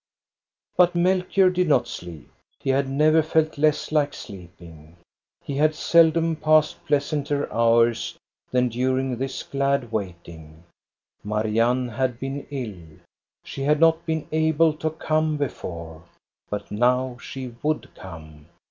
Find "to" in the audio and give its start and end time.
14.77-14.89